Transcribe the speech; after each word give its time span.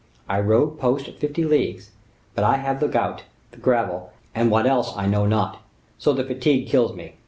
I 0.27 0.39
rode 0.39 0.79
post 0.79 1.11
fifty 1.19 1.45
leagues; 1.45 1.91
but 2.33 2.43
I 2.43 2.57
have 2.57 2.79
the 2.79 2.87
gout, 2.87 3.25
the 3.51 3.57
gravel, 3.59 4.09
and 4.33 4.49
what 4.49 4.65
else 4.65 4.97
I 4.97 5.05
know 5.05 5.27
not; 5.27 5.61
so 5.99 6.11
that 6.13 6.25
fatigue 6.25 6.67
kills 6.67 6.95
me. 6.95 7.17